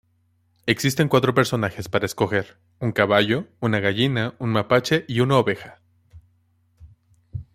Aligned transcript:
Existen 0.65 1.09
cuatro 1.09 1.35
personajes 1.35 1.87
para 1.87 2.07
escoger: 2.07 2.57
un 2.79 2.91
caballo, 2.91 3.45
una 3.59 3.79
gallina, 3.79 4.33
un 4.39 4.49
mapache 4.49 5.05
y 5.07 5.19
una 5.19 5.37
oveja. 5.37 5.79